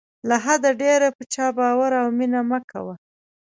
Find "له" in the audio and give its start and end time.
0.29-0.35